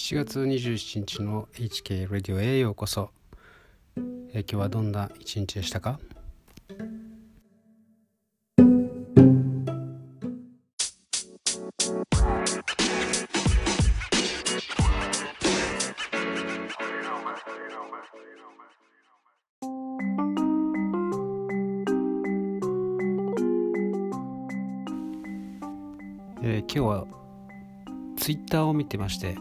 [0.00, 3.10] 7月27日の HK ラディオへようこそ、
[4.32, 5.98] え今日はどんな一日でしたか？
[26.44, 27.04] え、今日は
[28.28, 29.38] ツイッターを見てまして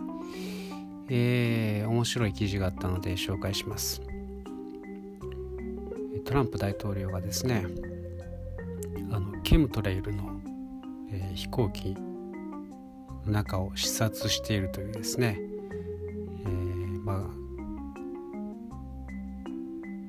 [1.10, 4.02] えー、面白い記事があったので紹介します。
[6.24, 7.66] トランプ大統領がですね
[9.12, 10.40] あのケムトレイルの、
[11.12, 11.96] えー、飛行機
[13.26, 15.38] の中を視察しているというですね、
[16.46, 17.24] えー、まあ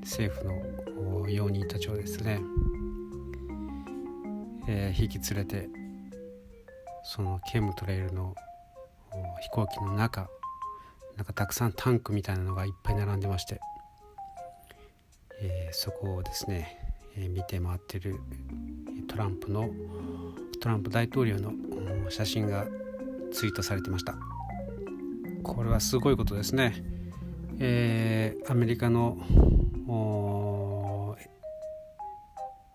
[0.02, 0.44] 政府
[1.24, 2.40] の容認たちをですね、
[4.68, 5.68] えー、引き連れて
[7.02, 8.36] そのケムトレイルの
[9.40, 10.28] 飛行機の中
[11.16, 13.60] なんかたくさんタンクみたいなのがいっぱい並んでまして、
[15.40, 16.78] えー、そこをですね、
[17.16, 18.20] えー、見て回ってる
[19.08, 19.68] トランプの
[20.60, 21.52] トランプ大統領の
[22.08, 22.66] 写真が
[23.32, 24.14] ツイートされてました。
[25.42, 26.84] これはすごいことですね、
[27.58, 29.18] えー、アメリカの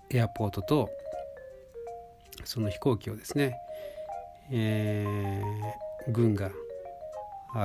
[0.09, 0.89] エアポートと
[2.44, 3.55] その飛行機をですね、
[4.52, 6.52] えー、軍が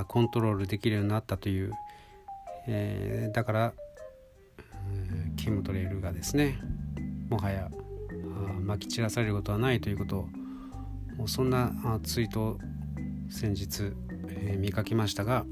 [0.06, 1.72] コントロールできるようになったという、
[2.66, 3.72] えー、だから、
[5.36, 6.58] キムトレイルがですね
[7.28, 7.70] もはや
[8.60, 10.28] まき散らされることはないということ
[11.18, 12.58] をそんなツイートを
[13.30, 13.92] 先日、
[14.28, 15.44] えー、見かけましたが、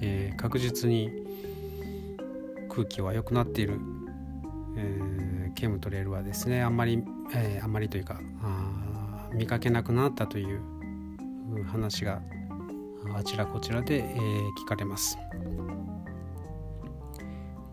[0.00, 1.10] えー、確実に
[2.68, 3.78] 空気は良くなっている、
[4.76, 7.02] えー、ケムトレイルはですねあんまり、
[7.34, 8.20] えー、あんまりというか
[9.32, 10.60] 見かけなくなったという
[11.64, 12.20] 話が
[13.14, 14.18] あちらこちらで、え、
[14.62, 15.18] 聞かれます。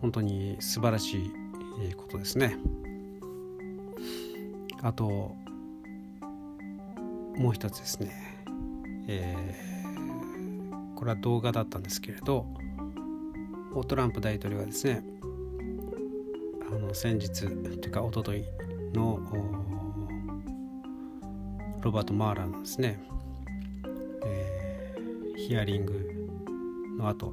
[0.00, 2.56] 本当に素晴らしいことですね。
[4.82, 5.34] あと
[7.36, 8.10] もう一つですね、
[9.08, 12.46] えー、これは動画だったんですけれど
[13.86, 15.04] トランプ大統領がですね
[16.70, 18.44] あの先日というか一昨日
[18.92, 19.20] の
[21.80, 23.00] ロバート・マーラーのですね
[25.36, 26.28] ヒアリング
[26.98, 27.32] の後。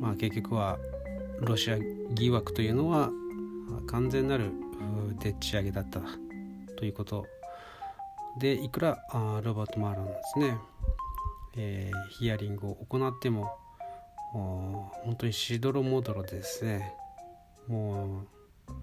[0.00, 0.78] まあ結局は
[1.40, 1.78] ロシア
[2.12, 3.10] 疑惑というのは
[3.86, 4.50] 完全なる
[5.20, 6.00] でっち上げだった。
[6.76, 7.26] ということ。
[8.38, 8.98] でいくら
[9.44, 10.58] ロバート・マーランですね、
[11.56, 13.56] えー、ヒアリングを行っても
[14.32, 16.94] 本当にしどろもどろでですね。
[17.68, 18.26] もう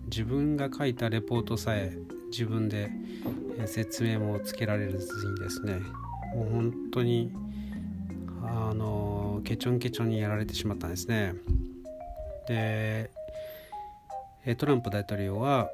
[0.06, 1.98] 自分が書いたレポートさえ
[2.32, 2.92] 自分で
[3.66, 5.80] 説明もつけられずにですね
[6.36, 7.32] もう本当に
[8.44, 11.34] あのケチョンケチョンにやられてしまったんですね。
[12.48, 13.10] で
[14.58, 15.70] トランプ大統領は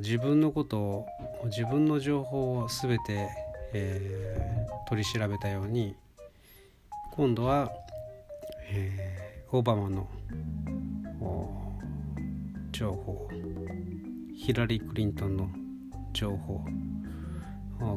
[0.00, 1.06] 自分のことを
[1.46, 3.28] 自分の情報を全て、
[3.72, 5.94] えー、取り調べたように
[7.12, 7.70] 今度は、
[8.70, 10.08] えー、オバマの
[12.78, 13.28] 情報。
[14.36, 15.50] ヒラリー・クリントンの
[16.12, 16.60] 情報。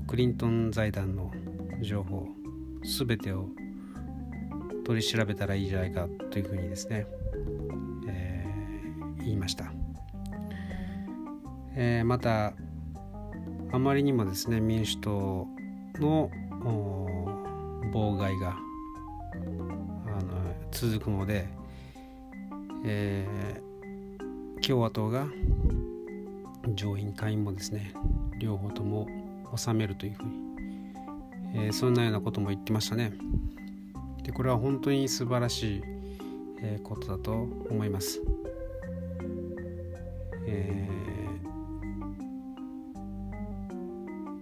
[0.07, 1.31] クリントン財団の
[1.83, 2.27] 情報。
[2.83, 3.47] 全てを
[4.83, 7.05] 取り調べたらいいじゃないかというふうにですね、
[8.07, 9.71] えー、言いました、
[11.75, 12.53] えー、また
[13.71, 15.47] あまりにもですね民主党
[15.99, 16.31] の
[17.93, 18.57] 妨害が
[20.07, 21.47] あの続くので、
[22.83, 23.70] えー、
[24.61, 25.27] 共和党が
[26.75, 27.93] 上院下院もですね
[28.37, 29.07] 両方とも
[29.55, 30.31] 収めるというふうに、
[31.55, 33.11] えー、そんなようなことも言ってましたね。
[34.23, 35.81] でこれは本当に素晴らしい、
[36.61, 38.21] えー、ことだと思います。
[40.47, 40.87] え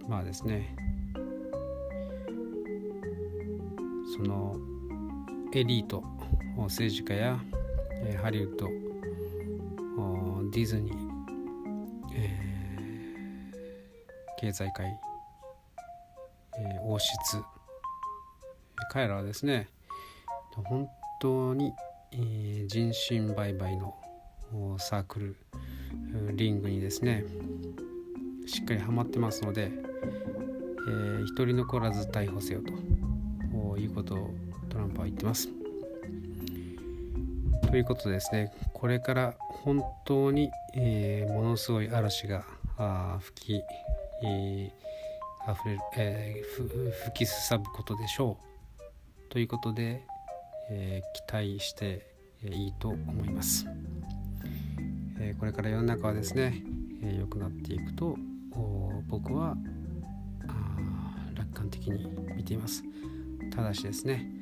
[0.04, 0.76] ー、まあですね
[4.16, 4.58] その
[5.54, 6.04] エリート
[6.58, 7.40] 政治家や、
[8.22, 8.89] ハリウッド
[10.52, 10.96] ディズニー、
[12.16, 12.50] えー
[14.40, 14.98] 経済界、
[16.58, 17.44] えー、王室
[18.90, 19.68] 彼らはですね
[20.56, 20.88] 本
[21.20, 21.74] 当に、
[22.14, 23.98] えー、人身売買の
[24.78, 25.36] サークル
[26.36, 27.26] リングにですね
[28.46, 34.34] しっかりはまってますので、えー、一人残らず逮捕せよということを
[34.70, 35.59] トランプは言ってます。
[37.70, 42.44] ということですねこれから本当に、えー、ものすごい嵐が
[43.20, 43.64] 吹き
[45.46, 49.30] あふれる、えー、吹きすさぶことでしょう。
[49.30, 50.04] ということで、
[50.72, 53.68] え、期待していいと思います、
[55.20, 56.64] え、これから世の中はですね
[57.02, 58.18] 良、えー、くなっていくと
[59.08, 59.56] 僕は
[61.36, 62.84] 楽観的に見ています。
[63.52, 64.39] ただしですね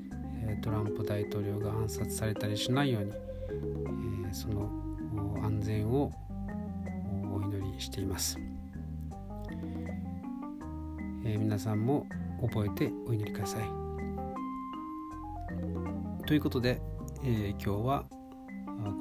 [0.55, 3.11] トランプ大統領が暗殺されたりしないように、
[4.29, 4.69] えその
[5.43, 6.11] 安全を
[7.33, 8.37] お祈りしています、
[11.25, 12.05] え皆さんも
[12.41, 13.63] 覚えてお祈りください。
[16.25, 16.81] ということで、
[17.23, 18.05] え今日は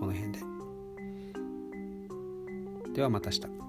[0.01, 0.39] この辺で。
[2.95, 3.66] ではまた明日。